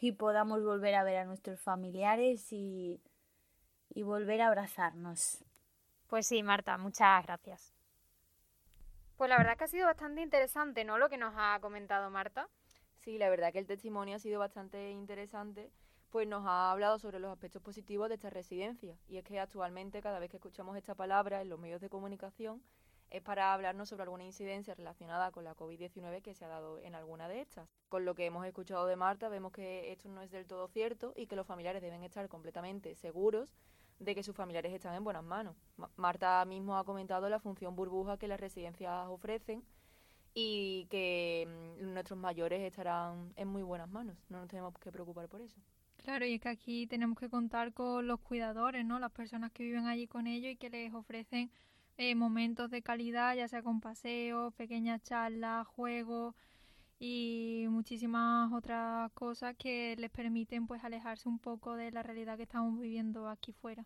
[0.00, 3.02] y podamos volver a ver a nuestros familiares y,
[3.90, 5.44] y volver a abrazarnos.
[6.06, 7.74] Pues sí, Marta, muchas gracias.
[9.20, 10.96] Pues la verdad que ha sido bastante interesante, ¿no?
[10.96, 12.48] Lo que nos ha comentado Marta.
[12.96, 15.70] Sí, la verdad que el testimonio ha sido bastante interesante
[16.08, 18.96] pues nos ha hablado sobre los aspectos positivos de esta residencia.
[19.08, 22.62] Y es que actualmente cada vez que escuchamos esta palabra en los medios de comunicación
[23.10, 26.94] es para hablarnos sobre alguna incidencia relacionada con la COVID-19 que se ha dado en
[26.94, 27.68] alguna de estas.
[27.90, 31.12] Con lo que hemos escuchado de Marta vemos que esto no es del todo cierto
[31.14, 33.54] y que los familiares deben estar completamente seguros
[34.00, 35.54] de que sus familiares están en buenas manos.
[35.96, 39.62] Marta mismo ha comentado la función burbuja que las residencias ofrecen
[40.34, 41.46] y que
[41.80, 44.16] mm, nuestros mayores estarán en muy buenas manos.
[44.28, 45.60] No nos tenemos que preocupar por eso.
[45.98, 48.98] Claro, y es que aquí tenemos que contar con los cuidadores, ¿no?
[48.98, 51.50] Las personas que viven allí con ellos y que les ofrecen
[51.98, 56.34] eh, momentos de calidad, ya sea con paseos, pequeñas charlas, juegos
[57.00, 62.44] y muchísimas otras cosas que les permiten pues alejarse un poco de la realidad que
[62.44, 63.84] estamos viviendo aquí fuera.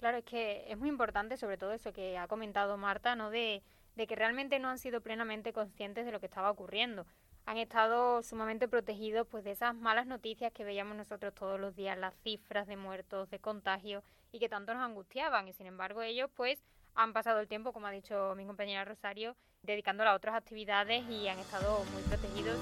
[0.00, 3.30] Claro, es que es muy importante sobre todo eso que ha comentado Marta, ¿no?
[3.30, 3.62] De,
[3.94, 7.06] de que realmente no han sido plenamente conscientes de lo que estaba ocurriendo
[7.48, 11.96] han estado sumamente protegidos pues de esas malas noticias que veíamos nosotros todos los días,
[11.96, 16.28] las cifras de muertos, de contagios y que tanto nos angustiaban y sin embargo ellos
[16.34, 16.62] pues
[16.94, 21.28] han pasado el tiempo, como ha dicho mi compañera Rosario, dedicándola a otras actividades y
[21.28, 22.58] han estado muy protegidos.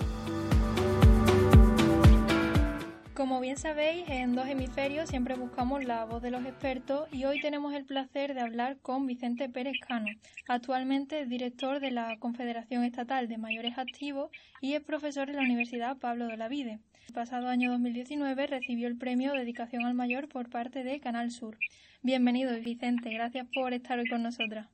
[3.16, 7.40] Como bien sabéis, en Dos Hemisferios siempre buscamos la voz de los expertos y hoy
[7.40, 10.08] tenemos el placer de hablar con Vicente Pérez Cano,
[10.46, 14.30] actualmente director de la Confederación Estatal de Mayores Activos
[14.60, 16.80] y es profesor en la Universidad Pablo de la Vide.
[17.08, 21.56] El pasado año 2019 recibió el premio Dedicación al Mayor por parte de Canal Sur.
[22.02, 24.68] Bienvenido, Vicente, gracias por estar hoy con nosotras.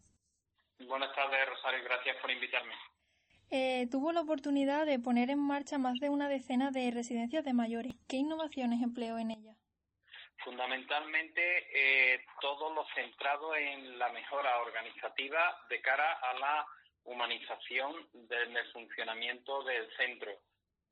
[0.86, 2.74] Buenas tardes, Rosario, gracias por invitarme.
[3.50, 7.52] Eh, tuvo la oportunidad de poner en marcha más de una decena de residencias de
[7.52, 7.92] mayores.
[8.08, 9.56] ¿Qué innovaciones empleó en ellas?
[10.38, 11.42] Fundamentalmente
[11.74, 16.66] eh, todo lo centrado en la mejora organizativa de cara a la
[17.04, 20.32] humanización del, funcionamiento del centro.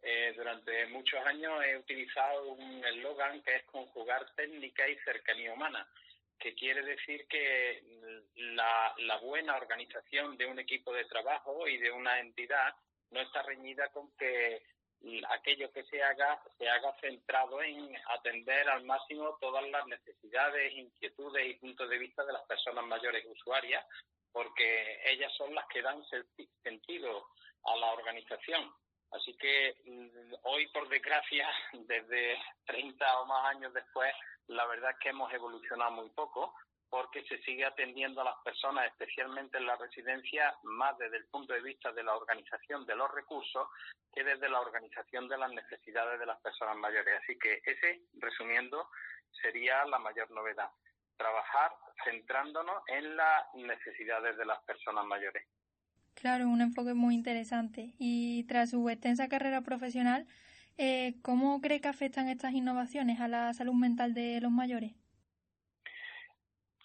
[0.03, 5.87] Eh, durante muchos años he utilizado un eslogan que es conjugar técnica y cercanía humana
[6.41, 7.83] que quiere decir que
[8.35, 12.75] la, buena organización de un equipo de trabajo y de una entidad
[13.11, 14.63] no está reñida con que
[15.29, 21.47] aquello que se haga se haga centrado en atender al máximo todas las necesidades, inquietudes
[21.47, 23.85] y puntos de vista de las personas mayores usuarias,
[24.33, 26.03] porque ellas son las que dan
[26.63, 27.27] sentido
[27.65, 28.73] a la organización.
[29.13, 31.49] Así que mm, hoy, por desgracia,
[31.87, 34.13] desde 30 o más años después,
[34.47, 36.55] la verdad es que hemos evolucionado muy poco
[36.91, 41.55] porque se sigue atendiendo a las personas, especialmente en la residencia, más desde el punto
[41.55, 43.69] de vista de la organización de los recursos
[44.13, 47.21] que desde la organización de las necesidades de las personas mayores.
[47.23, 48.91] Así que ese, resumiendo,
[49.41, 50.71] sería la mayor novedad.
[51.17, 51.71] trabajar
[52.03, 55.47] centrándonos en las necesidades de las personas mayores.
[56.15, 57.95] Claro, un enfoque muy interesante.
[57.99, 60.27] Y tras su extensa carrera profesional,
[60.77, 64.93] eh, ¿cómo cree que afectan estas innovaciones a la salud mental de los mayores?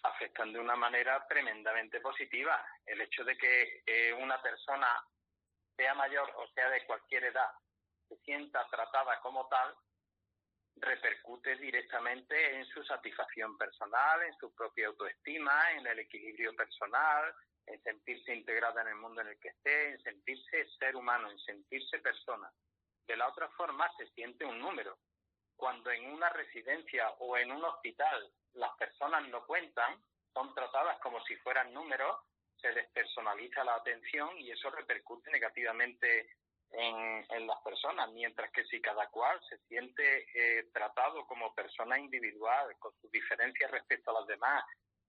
[0.03, 2.63] Afectan de una manera tremendamente positiva.
[2.85, 4.87] El hecho de que eh, una persona,
[5.75, 7.49] sea mayor o sea de cualquier edad,
[8.07, 9.75] se sienta tratada como tal,
[10.77, 17.33] repercute directamente en su satisfacción personal, en su propia autoestima, en el equilibrio personal,
[17.67, 21.39] en sentirse integrada en el mundo en el que esté, en sentirse ser humano, en
[21.39, 22.51] sentirse persona.
[23.07, 24.97] De la otra forma se siente un número.
[25.55, 30.01] Cuando en una residencia o en un hospital las personas no cuentan,
[30.33, 32.17] son tratadas como si fueran números,
[32.59, 36.29] se despersonaliza la atención y eso repercute negativamente
[36.71, 42.75] en, las personas, mientras que si cada cual se siente eh, tratado como persona individual,
[42.79, 44.65] con sus diferencias respecto a las demás,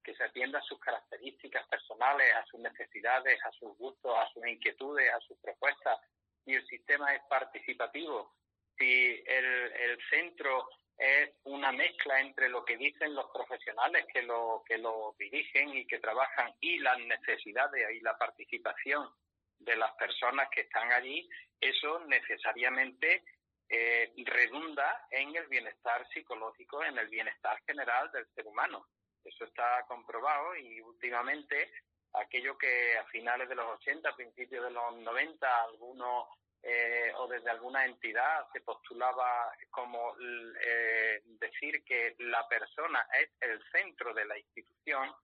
[0.07, 4.47] que se atienda a sus características personales, a sus necesidades, a sus gustos, a sus
[4.47, 5.99] inquietudes, a sus propuestas,
[6.45, 8.37] y el sistema es participativo,
[8.79, 14.63] si el, el centro es una mezcla entre lo que dicen los profesionales que lo,
[14.65, 19.11] que lo dirigen y que trabajan y las necesidades y la participación
[19.59, 21.29] de las personas que están allí,
[21.61, 23.25] eso necesariamente
[23.69, 28.87] eh, redunda en el bienestar psicológico, en el bienestar general del ser humano.
[29.27, 31.71] Eso está comprobado y últimamente
[32.15, 36.29] aquello que a finales de los 80, principios de los 90, algunos
[36.63, 43.63] eh, o desde alguna entidad se postulaba como eh, decir que la persona es el
[43.71, 45.15] centro de la institución,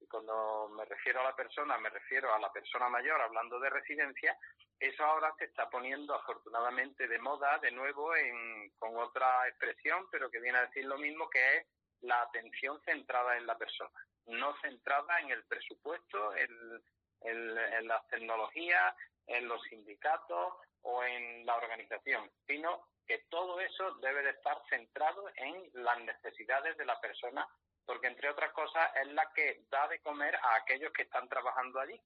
[0.00, 3.70] y cuando me refiero a la persona, me refiero a la persona mayor, hablando de
[3.70, 4.36] residencia,
[4.78, 10.30] eso ahora se está poniendo afortunadamente de moda de nuevo en, con otra expresión, pero
[10.30, 11.66] que viene a decir lo mismo, que es
[12.02, 18.94] la atención centrada en la persona, no centrada en el presupuesto, en, las tecnologías,
[19.26, 25.28] en los sindicatos o en la organización, sino que todo eso debe de estar centrado
[25.36, 27.46] en las necesidades de la persona
[27.84, 31.80] porque entre otras cosas es la que da de comer a aquellos que están trabajando
[31.80, 32.00] allí.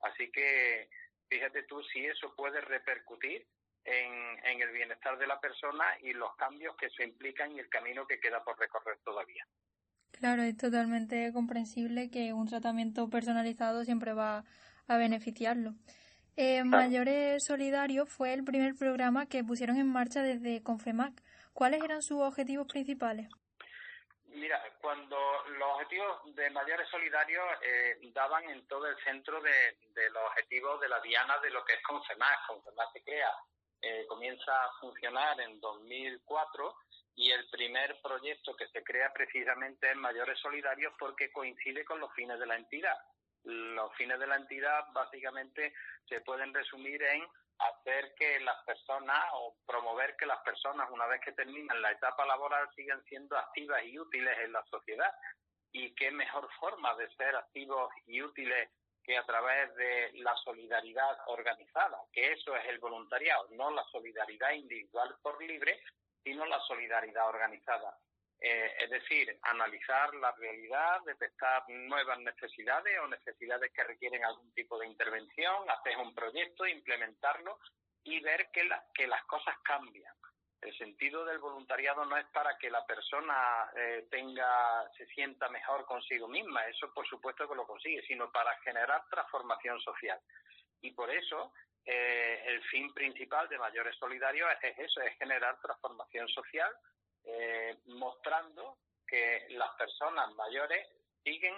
[0.00, 0.88] Así que
[1.28, 3.46] fíjate tú si eso puede repercutir
[3.88, 7.68] en, en el bienestar de la persona y los cambios que eso implica en el
[7.68, 9.46] camino que queda por recorrer todavía.
[10.12, 14.44] Claro, es totalmente comprensible que un tratamiento personalizado siempre va
[14.88, 15.74] a beneficiarlo.
[16.36, 21.12] Eh, Mayores Solidario fue el primer programa que pusieron en marcha desde Confemac.
[21.52, 23.28] ¿Cuáles eran sus objetivos principales?
[24.26, 25.18] Mira, cuando
[25.58, 29.76] los objetivos de mayores solidarios eh, daban en todo el centro de,
[30.10, 32.38] los objetivos de la diana de lo que es Confemas.
[32.46, 33.32] Confemas se crea,
[33.80, 36.74] eh, comienza a funcionar en 2004
[37.14, 42.12] y el primer proyecto que se crea precisamente es Mayores Solidarios porque coincide con los
[42.14, 42.96] fines de la entidad.
[43.44, 45.72] Los fines de la entidad básicamente
[46.08, 47.24] se pueden resumir en
[47.58, 52.24] hacer que las personas o promover que las personas una vez que terminan la etapa
[52.24, 55.12] laboral sigan siendo activas y útiles en la sociedad.
[55.72, 58.70] Y qué mejor forma de ser activos y útiles
[59.08, 64.52] que a través de la solidaridad organizada, que eso es el voluntariado, no la solidaridad
[64.52, 65.80] individual por libre,
[66.22, 67.96] sino la solidaridad organizada.
[68.38, 74.78] Eh, es decir, analizar la realidad, detectar nuevas necesidades o necesidades que requieren algún tipo
[74.78, 77.60] de intervención, hacer un proyecto, implementarlo
[78.04, 80.14] y ver que, que las cosas cambian.
[80.60, 85.84] El sentido del voluntariado no es para que la persona eh, tenga, se sienta mejor
[85.86, 90.20] consigo misma, eso por supuesto que lo consigue, sino para generar transformación social.
[90.80, 91.52] Y por eso
[91.84, 96.70] eh, el fin principal de Mayores Solidarios es eso, es generar transformación social
[97.24, 100.86] eh, mostrando que las personas mayores
[101.24, 101.54] siguen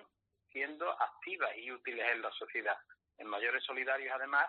[0.53, 2.77] siendo activas y útiles en la sociedad.
[3.19, 4.47] En Mayores Solidarios, además,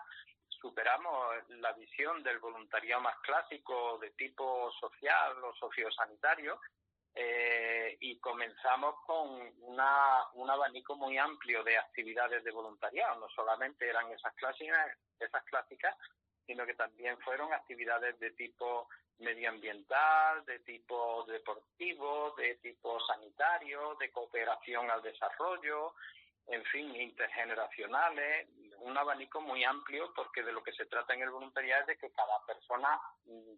[0.62, 6.60] superamos la visión del voluntariado más clásico de tipo social o sociosanitario
[7.14, 13.20] eh, y comenzamos con una, un abanico muy amplio de actividades de voluntariado.
[13.20, 15.96] No solamente eran esas clásicas, esas clásicas
[16.46, 24.12] sino que también fueron actividades de tipo medioambiental, de tipo deportivo, de tipo sanitario, de
[24.12, 25.94] cooperación al desarrollo,
[26.48, 28.48] en fin, intergeneracionales,
[28.82, 31.98] un abanico muy amplio porque de lo que se trata en el voluntariado es de
[31.98, 33.00] que cada persona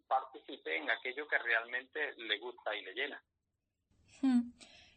[0.07, 3.23] participe en aquello que realmente le gusta y le llena.
[4.21, 4.51] Hmm.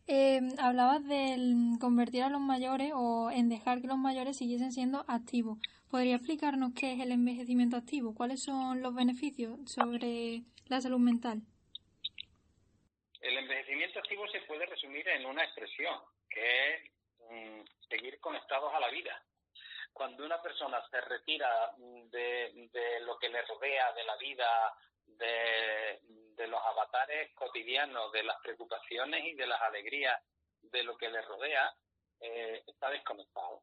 [0.08, 1.36] Eh, hablabas de
[1.80, 5.58] convertir a los mayores o en dejar que los mayores siguiesen siendo activos.
[5.90, 8.14] ¿Podría explicarnos qué es el envejecimiento activo?
[8.14, 11.42] ¿Cuáles son los beneficios sobre la salud mental?
[13.20, 15.98] El envejecimiento activo se puede resumir en una expresión,
[16.28, 16.90] que es
[17.30, 19.20] mm, seguir conectados a la vida.
[19.96, 24.74] Cuando una persona se retira de, de lo que le rodea, de la vida,
[25.06, 30.22] de, de los avatares cotidianos, de las preocupaciones y de las alegrías
[30.60, 31.74] de lo que le rodea,
[32.20, 33.62] eh, está desconectado.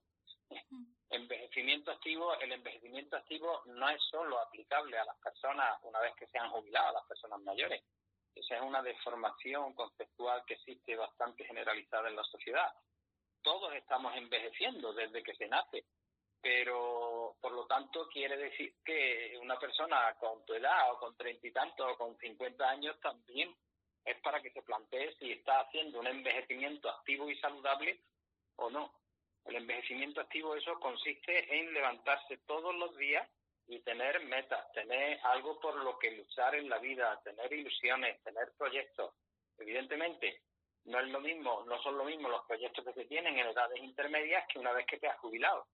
[1.11, 6.25] Envejecimiento activo, el envejecimiento activo no es solo aplicable a las personas una vez que
[6.25, 7.83] se han jubilado, a las personas mayores.
[8.33, 12.73] Esa es una deformación conceptual que existe bastante generalizada en la sociedad.
[13.43, 15.85] Todos estamos envejeciendo desde que se nace,
[16.43, 21.47] pero por lo tanto quiere decir que una persona con tu edad o con treinta
[21.47, 23.55] y tantos o con cincuenta años también
[24.03, 28.01] es para que se plantee si está haciendo un envejecimiento activo y saludable
[28.57, 28.93] o no.
[29.45, 33.25] El envejecimiento activo eso consiste en levantarse todos los días
[33.67, 38.51] y tener metas, tener algo por lo que luchar en la vida, tener ilusiones, tener
[38.57, 39.13] proyectos.
[39.57, 40.41] Evidentemente,
[40.83, 43.81] no es lo mismo, no son lo mismo los proyectos que se tienen en edades
[43.81, 45.65] intermedias que una vez que te has jubilado.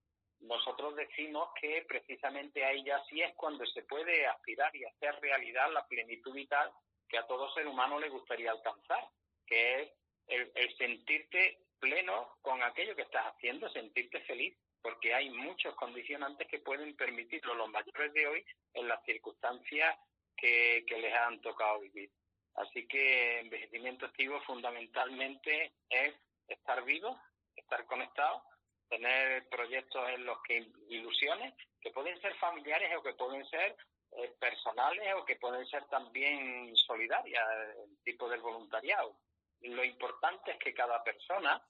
[0.42, 5.72] Nosotros decimos que precisamente ahí ya sí es cuando se puede aspirar y hacer realidad
[5.72, 6.72] la plenitud vital
[7.08, 9.04] que a todo ser humano le gustaría alcanzar,
[9.46, 9.92] que es
[10.28, 16.48] el, el sentirte pleno con aquello que estás haciendo, sentirte feliz, porque hay muchos condicionantes
[16.48, 19.98] que pueden permitirlo los mayores de hoy en las circunstancias
[20.38, 22.10] que, que les han tocado vivir.
[22.56, 26.14] Así que envejecimiento activo fundamentalmente es
[26.48, 27.20] estar vivo,
[27.56, 28.44] estar conectado,
[28.90, 33.76] tener proyectos en los que ilusiones, que pueden ser familiares o que pueden ser
[34.12, 37.46] eh, personales o que pueden ser también solidarias,
[37.88, 39.16] el tipo del voluntariado.
[39.62, 41.62] Lo importante es que cada persona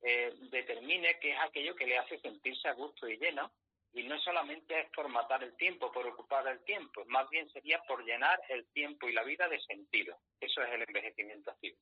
[0.00, 3.50] eh, determine qué es aquello que le hace sentirse a gusto y lleno
[3.92, 7.82] y no solamente es por matar el tiempo, por ocupar el tiempo, más bien sería
[7.82, 10.16] por llenar el tiempo y la vida de sentido.
[10.40, 11.78] Eso es el envejecimiento activo.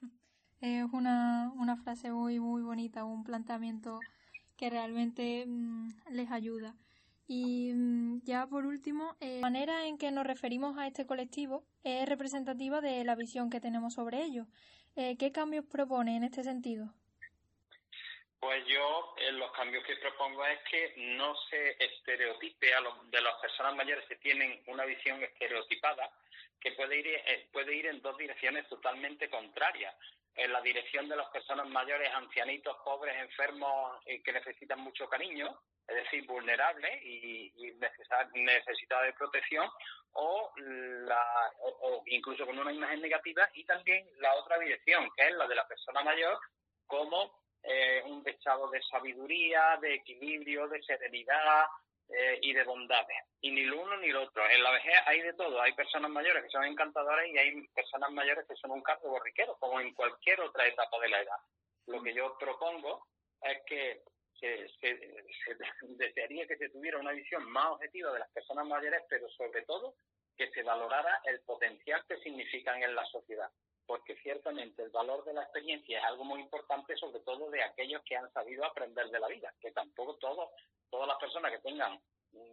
[0.60, 4.00] Es una, una frase muy, muy bonita, un planteamiento
[4.56, 6.74] que realmente mmm, les ayuda.
[7.26, 11.64] Y mmm, ya por último, eh, la manera en que nos referimos a este colectivo
[11.82, 14.46] es representativa de la visión que tenemos sobre ello.
[14.96, 16.92] Eh, ¿Qué cambios propone en este sentido?
[18.38, 23.22] Pues yo eh, los cambios que propongo es que no se estereotipe a los, de
[23.22, 26.10] las personas mayores que tienen una visión estereotipada
[26.60, 27.06] que puede ir,
[27.52, 29.94] puede ir en dos direcciones totalmente contrarias.
[30.36, 35.60] En la dirección de las personas mayores, ancianitos, pobres, enfermos eh, que necesitan mucho cariño,
[35.86, 37.72] es decir, vulnerables y, y
[38.34, 39.68] necesitados de protección,
[40.12, 45.34] o, la, o incluso con una imagen negativa, y también la otra dirección, que es
[45.34, 46.38] la de la persona mayor,
[46.86, 51.66] como eh, un estado de sabiduría, de equilibrio, de serenidad
[52.08, 53.16] eh, y de bondades.
[53.40, 54.48] Y ni lo uno ni lo otro.
[54.48, 55.60] En la vejez hay de todo.
[55.60, 59.56] Hay personas mayores que son encantadoras y hay personas mayores que son un cargo borriquero,
[59.58, 61.38] como en cualquier otra etapa de la edad.
[61.86, 63.06] Lo que yo propongo
[63.42, 64.02] es que
[64.38, 65.54] se, se, se
[65.96, 69.94] desearía que se tuviera una visión más objetiva de las personas mayores, pero sobre todo
[70.36, 73.50] que se valorara el potencial que significan en la sociedad
[73.86, 78.02] porque ciertamente el valor de la experiencia es algo muy importante, sobre todo de aquellos
[78.04, 80.50] que han sabido aprender de la vida, que tampoco todos,
[80.90, 82.00] todas las personas que tengan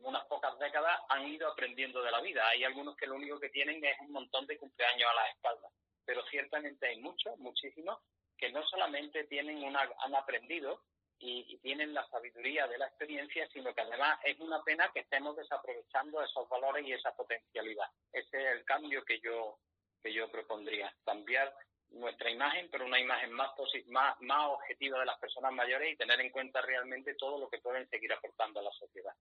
[0.03, 2.47] unas pocas décadas han ido aprendiendo de la vida.
[2.49, 5.71] Hay algunos que lo único que tienen es un montón de cumpleaños a las espaldas,
[6.05, 7.99] pero ciertamente hay muchos, muchísimos,
[8.37, 10.83] que no solamente tienen una, han aprendido
[11.19, 15.01] y, y tienen la sabiduría de la experiencia, sino que además es una pena que
[15.01, 17.87] estemos desaprovechando esos valores y esa potencialidad.
[18.11, 19.59] Ese es el cambio que yo
[20.01, 20.93] que yo propondría.
[21.05, 21.53] Cambiar
[21.91, 23.51] nuestra imagen, pero una imagen más,
[23.87, 27.59] más, más objetiva de las personas mayores y tener en cuenta realmente todo lo que
[27.59, 29.13] pueden seguir aportando a la sociedad.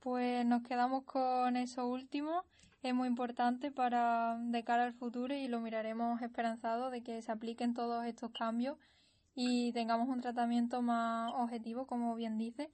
[0.00, 2.44] Pues nos quedamos con eso último.
[2.82, 7.32] Es muy importante para de cara al futuro y lo miraremos esperanzado de que se
[7.32, 8.78] apliquen todos estos cambios
[9.34, 12.70] y tengamos un tratamiento más objetivo, como bien dice.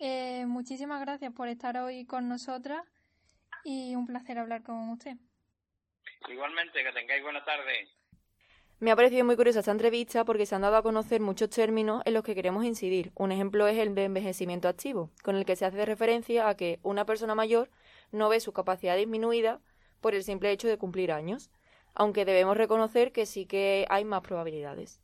[0.00, 2.82] Eh, muchísimas gracias por estar hoy con nosotras
[3.64, 5.16] y un placer hablar con usted.
[6.28, 7.88] Igualmente, que tengáis buena tarde.
[8.80, 12.00] Me ha parecido muy curiosa esta entrevista porque se han dado a conocer muchos términos
[12.04, 13.10] en los que queremos incidir.
[13.16, 16.78] Un ejemplo es el de envejecimiento activo, con el que se hace referencia a que
[16.82, 17.70] una persona mayor
[18.12, 19.60] no ve su capacidad disminuida
[20.00, 21.50] por el simple hecho de cumplir años,
[21.94, 25.00] aunque debemos reconocer que sí que hay más probabilidades.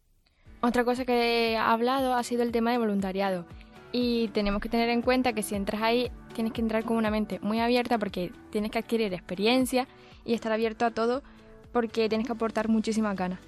[0.60, 3.44] Otra cosa que ha hablado ha sido el tema de voluntariado.
[3.90, 7.10] Y tenemos que tener en cuenta que si entras ahí tienes que entrar con una
[7.10, 9.88] mente muy abierta porque tienes que adquirir experiencia
[10.24, 11.22] y estar abierto a todo
[11.72, 13.40] porque tienes que aportar muchísimas ganas.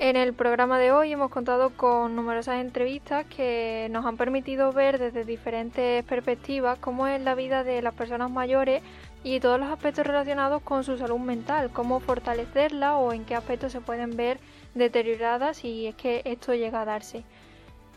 [0.00, 4.98] En el programa de hoy hemos contado con numerosas entrevistas que nos han permitido ver
[4.98, 8.82] desde diferentes perspectivas cómo es la vida de las personas mayores
[9.22, 13.70] y todos los aspectos relacionados con su salud mental, cómo fortalecerla o en qué aspectos
[13.70, 14.40] se pueden ver
[14.74, 17.22] deterioradas si es que esto llega a darse.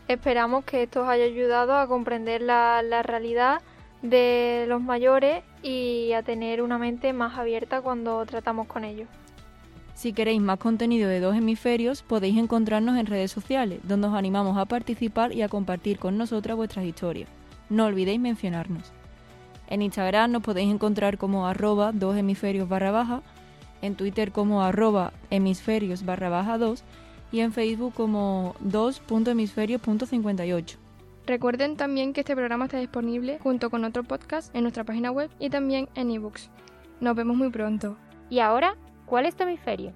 [0.06, 3.60] Esperamos que esto os haya ayudado a comprender la, la realidad
[4.02, 9.08] de los mayores y a tener una mente más abierta cuando tratamos con ellos.
[9.94, 14.56] Si queréis más contenido de dos hemisferios, podéis encontrarnos en redes sociales, donde os animamos
[14.56, 17.28] a participar y a compartir con nosotras vuestras historias.
[17.68, 18.92] No olvidéis mencionarnos.
[19.66, 23.22] En Instagram nos podéis encontrar como arroba dos hemisferios barra baja,
[23.82, 26.82] en Twitter como arroba hemisferios barra baja 2
[27.32, 30.87] y en Facebook como 2.hemisferios.58.
[31.28, 35.28] Recuerden también que este programa está disponible junto con otro podcast en nuestra página web
[35.38, 36.48] y también en ebooks.
[37.00, 37.98] Nos vemos muy pronto.
[38.30, 39.92] ¿Y ahora cuál es tu hemisferio?